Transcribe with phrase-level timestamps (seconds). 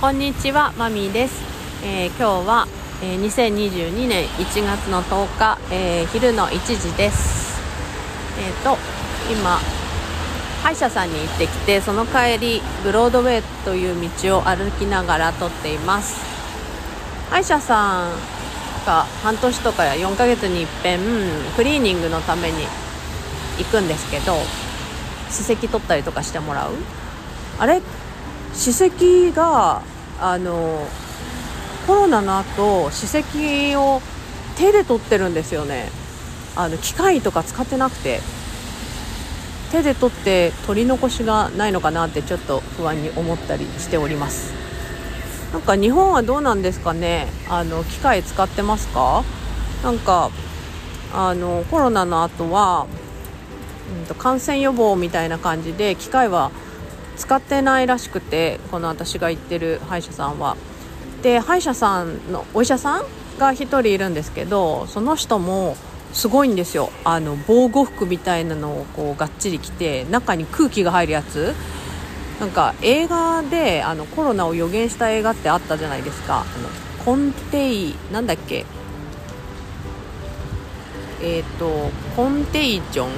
[0.00, 1.42] こんにちはマミーです、
[1.84, 2.68] えー、今日は、
[3.02, 7.58] えー、2022年1月の10日、えー、昼の1時です。
[8.40, 8.76] えっ、と
[9.28, 9.58] 今
[10.62, 16.24] 歯医者さんに行ってきてその帰りブロードウェイという道を歩きながら撮っています。
[17.30, 18.12] 歯医者さん
[18.86, 21.00] が半年とかや4ヶ月にいっぺん
[21.56, 22.68] クリーニングのために
[23.58, 24.34] 行くんですけど
[25.28, 26.70] 歯石取ったりとかしてもらう？
[27.58, 27.82] あれ？
[28.58, 29.82] 歯石が
[30.20, 30.84] あの
[31.86, 34.02] コロナの後歯石を
[34.56, 35.90] 手で取ってるんですよね。
[36.56, 38.20] あの機械とか使ってなくて。
[39.70, 44.54] 手で取って取り残しがないのかなってちょっと不安に思ったりしております。
[45.52, 47.28] なんか日本はどうなんですかね？
[47.50, 49.24] あの機械使ってますか？
[49.84, 50.30] なんか
[51.12, 52.86] あのコロナの後は、
[54.00, 56.50] うん、と感染予防みたいな感じで機械は
[57.18, 60.56] 使ってないらしくてこの私が行ってる歯医者さんは。
[61.22, 63.02] で歯医者さんのお医者さん
[63.38, 65.76] が1人いるんですけどその人も
[66.12, 66.90] すごいんですよ。
[67.04, 71.54] あの防護服みたいなのをこうがっちり着て中に空気が入るやつ。
[72.40, 76.42] なんか映画であのコロナを予言した映画ってあったじゃないですか。
[76.42, 76.68] あの
[77.04, 78.64] コンテイなんだっけ。
[81.20, 83.10] えっ、ー、とコンテイジョン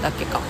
[0.00, 0.40] だっけか。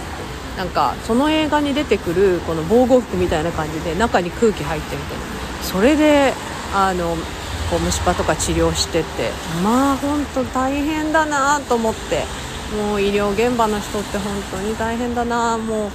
[0.56, 5.24] なんかその映画に出てくるこの防護服みたいな感じで中に空気入ってみたいな。
[5.62, 6.32] それで
[6.74, 7.16] あの
[7.70, 9.30] こう虫歯とか治療してて
[9.62, 12.46] まあ本当大変だなと思って。
[12.74, 15.56] もう医療現場の人って本当に大変だな。
[15.58, 15.90] もう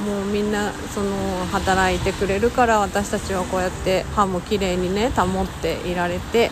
[0.00, 6.50] もうみんなその働いてくれるから私たちはこうやって歯もきれいにね保っていられて、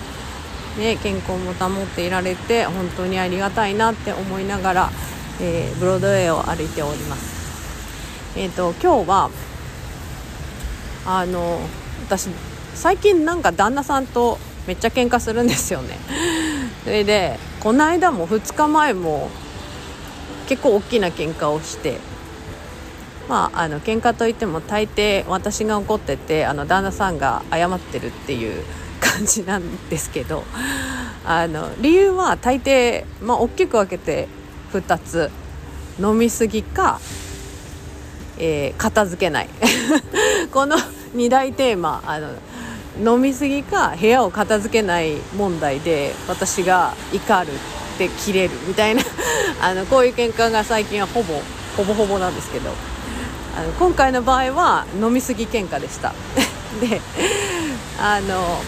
[0.78, 4.90] ね、健康も保っていられて本当にありがたいなって思いながら、
[5.40, 7.37] えー、ブロードウェイを歩いております。
[8.40, 9.30] えーと、今日は
[11.04, 11.58] あの
[12.06, 12.28] 私
[12.72, 14.38] 最近なんか旦那さんと
[14.68, 15.98] めっちゃ喧嘩するんですよね。
[16.84, 19.28] それでこの間も2日前も
[20.48, 21.98] 結構大きな喧嘩をして
[23.28, 28.62] まああの喧嘩といっても大抵私が怒っててあの旦那さんが謝ってるっていう
[29.02, 30.44] 感じなんですけど
[31.26, 34.28] あの理由は大抵、まあ、大きく分けて
[34.72, 35.28] 2つ。
[36.00, 37.00] 飲みすぎか
[38.38, 39.48] えー、片付けない。
[40.52, 40.76] この
[41.16, 42.28] 2大テーマあの
[43.14, 49.02] 飲みすぎか部屋を片付けない問題で私が怒るって切れるみたいな
[49.62, 51.40] あのこういう喧嘩が最近はほぼ
[51.76, 52.70] ほぼほぼなんですけど。
[53.58, 56.14] あの今回の場合は飲みすぎ喧嘩でした。
[56.80, 57.00] で
[58.00, 58.62] あの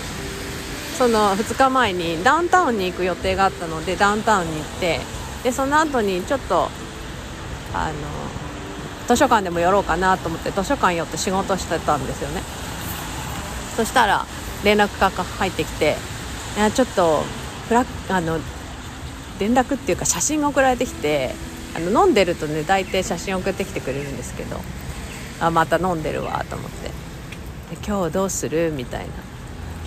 [0.98, 5.00] その2日前にダウンタウンに行く予定があったのでダウンタウンに行って
[5.44, 6.68] でその後にちょっと
[7.72, 7.92] あの
[9.10, 12.42] 図書館でも寄ろうかなと思って図書館寄って仕事してたんですよね。
[13.74, 14.24] そしたら
[14.62, 15.96] 連絡が入ってきて
[16.56, 17.24] 「いやちょっと
[17.66, 18.38] フラあの
[19.40, 21.34] 連絡っていうか写真が送られてきて
[21.74, 24.60] あの飲んでるとね大体写真送ってきてくれるんですけど
[25.40, 26.88] あまた飲んでるわと思って。
[26.88, 29.06] で今日どうするみたいな。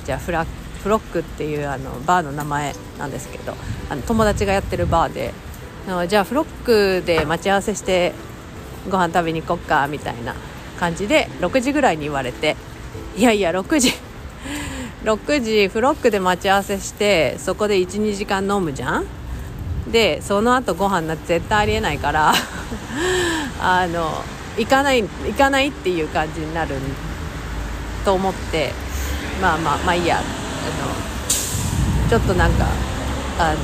[0.06, 0.46] じゃあフラ
[0.84, 3.56] フロックっていうあのバーの名前なんですけど
[3.90, 5.34] あの友達がやってるバーで
[6.10, 8.12] じゃあフロックで待ち合わせして
[8.90, 10.36] ご飯食べに行こっかみたいな
[10.80, 12.56] 感じで6時ぐらいに言われて
[13.16, 13.94] いやいや6時
[15.04, 19.06] 6時フロックで待ち合わせしてそこで12時間飲むじゃん？
[19.92, 22.34] でその後ご飯なんて絶対ありえないから
[23.62, 24.24] あの
[24.58, 26.76] 行かない行かないっていう感じになる
[28.06, 28.74] と思って
[29.42, 30.18] まあまあまあいいや。
[30.18, 32.66] あのちょっとなんか
[33.40, 33.58] あの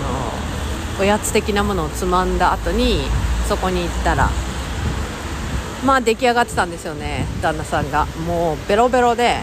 [1.00, 3.02] おやつ的なものをつまんだ後に
[3.48, 4.30] そこに行ったら
[5.86, 8.06] まあ出来上がってたんですよね旦那さんが。
[8.28, 9.38] もうベロベロで。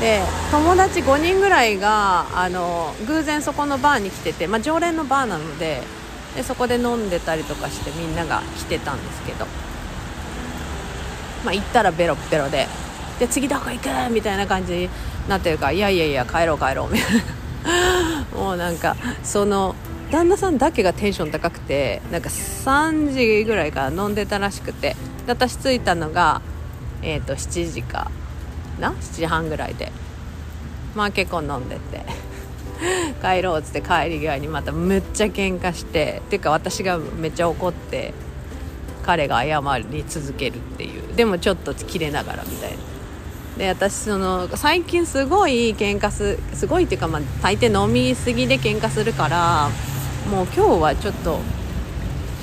[0.00, 5.80] で友達5人ぐらいがあの偶然そこのバーに来てて、まあ、常連のバーなので
[6.34, 9.46] でそこで飲んでたりとかしてみんなが来てたんですけど、
[11.44, 12.66] まあ、行ったらベロベロで。
[13.20, 14.88] で次どこ行くみたいな感じに
[15.28, 17.22] なってるからいやいやいや帰ろう帰ろうみたいな。
[18.36, 19.76] もうなんかその
[20.12, 24.94] 旦那さんだけがテンション高くてなんか3時ぐらいから飲んでたらしくて
[25.24, 26.42] で私着いたのが、
[27.00, 28.10] えーと、7時か
[28.78, 29.90] な？7時半ぐらいで。
[30.94, 32.04] まあ結構飲んでて。
[33.22, 38.12] 帰ろうっつって帰り際にまたむっちゃ喧嘩してっていうか私がめっちゃ怒って
[39.04, 41.16] 彼が謝り続けるっていう。
[41.16, 42.76] でもちょっと切れながらみたいな。
[43.56, 49.70] で私その最近すごい喧嘩すすごいっていうかまあ大抵飲みすぎで喧嘩するから
[50.30, 51.40] もう今日はちょっと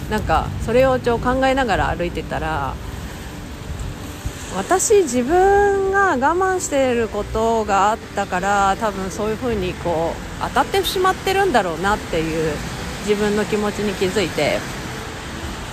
[0.09, 2.73] なんかそれをちょ考えながら歩いてたら
[4.55, 12.53] 私自分が我慢していることがあったから多分そういう風にこう当たってしまってるんだろうなっていう
[13.07, 14.57] 自分の気持ちに気づいて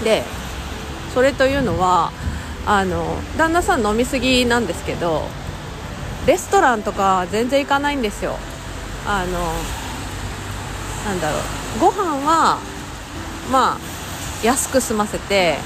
[0.04, 0.22] で
[1.14, 2.12] それというのは
[2.66, 5.22] あの旦那さん飲みすぎなんですけど
[6.26, 8.36] レストランとか全然行かないんですよ。
[9.06, 9.38] あの
[11.08, 11.65] なんだろう。
[11.80, 12.58] ご飯は
[13.50, 13.78] まあ
[14.44, 15.56] 安く済ませて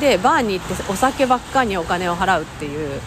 [0.00, 3.00] でバーに行ってお酒ばっかにお金を払うっていう。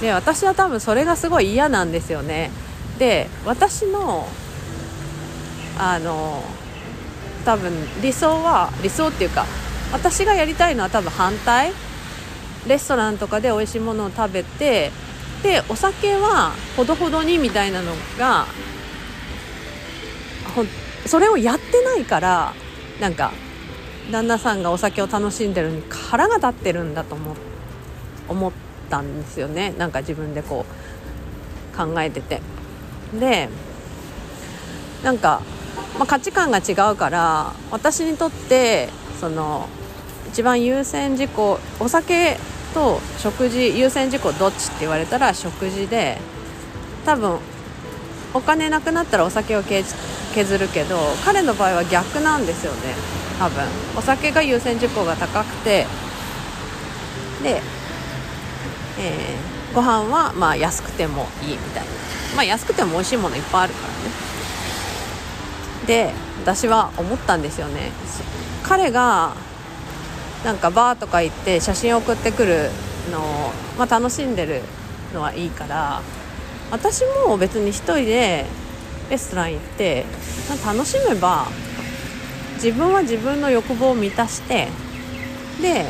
[0.00, 2.50] で私は多分それがすごい嫌なんですよね。
[2.98, 4.28] で私の
[5.78, 6.42] あの
[7.44, 7.72] 多分
[8.02, 9.46] 理想は理想っていうか
[9.92, 11.72] 私がやりたいのは多分反対。
[12.66, 14.90] レストランとかで美味しいものを食べて
[15.42, 18.46] でお酒はほどほどにみたいなのが
[21.08, 22.54] それをやってないから
[23.00, 23.32] なんか
[24.10, 27.36] 旦那さんがお酒を楽しんでるのに腹が立ってるんだと思
[28.28, 28.52] 思っ
[28.90, 29.72] たんですよね。
[29.78, 30.64] なんか自分でこ
[31.74, 32.40] う考えてて。
[33.18, 33.48] で
[35.04, 35.40] なんか、
[35.98, 38.88] まあ、価値観が違うから私にとって
[39.20, 39.68] その
[40.28, 42.36] 一番優先事項お酒
[42.74, 46.18] と食事優先事項どっちって言われたら食事で
[47.04, 47.38] 多分
[48.34, 49.62] お金なくなったらお酒を
[50.36, 52.94] 削るけど彼の場合は逆なんですよね。
[53.38, 53.64] 多分。
[53.96, 55.86] お酒が優先事項が高くて。
[57.42, 57.62] で、
[58.98, 61.90] えー、ご飯はまあ安くてもいいみたいな。
[62.34, 63.94] まあ安くても美味しいものいっぱいあるからね。
[65.86, 66.12] で
[66.42, 67.90] 私は思ったんですよね。
[68.62, 69.32] 彼が
[70.44, 72.70] なんかバーとか行って写真送ってくる
[73.10, 74.60] のを、まあ、楽しんでる
[75.14, 76.02] のはいいから
[76.70, 78.44] 私も別に1人で
[79.10, 80.04] レストラン行って
[80.64, 81.46] 楽しめば
[82.54, 84.68] 自分は自分の欲望を満たして
[85.60, 85.84] で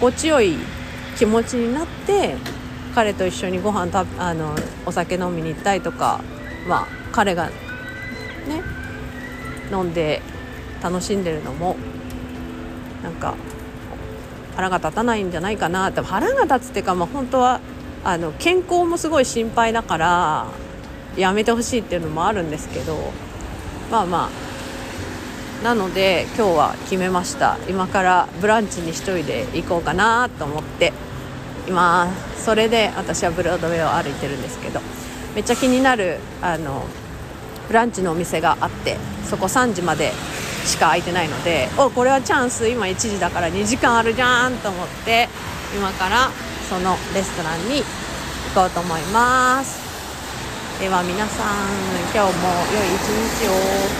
[0.00, 0.56] 心地よい
[1.16, 2.34] 気持ちになって
[2.94, 4.54] 彼と一緒にご飯たあの
[4.86, 6.20] お酒飲みに行ったりとか
[6.68, 7.54] まあ彼がね
[9.72, 10.22] 飲んで
[10.82, 11.76] 楽しんでるのも
[13.02, 13.34] なんか
[14.54, 16.00] 腹が立たないんじゃないかなって。
[16.00, 17.60] 腹が立つっていうか、まあ、本当は
[18.04, 20.46] あの健康もすごい心配だから
[21.16, 22.96] やめてほしいっていうのもあるんですけど
[23.90, 27.56] まあまあなので今日は決めました。
[27.68, 30.92] 今からブランチに1人で行こうかなと思って
[31.66, 34.80] 今それで私はブロードウェイを歩いてるんですけど
[35.34, 36.84] めっちゃ気になるあの
[37.68, 40.12] ブランチのお店があってそこ3時まで
[40.66, 42.68] しか空いてないのでおこれはチャンス。
[42.68, 45.28] 今1時だから2時間あるじゃんと思って
[45.74, 46.30] 今から
[46.68, 47.84] そのレストランに行
[48.54, 49.83] こうと思います。
[50.78, 53.94] では皆さん今日も良い一日を。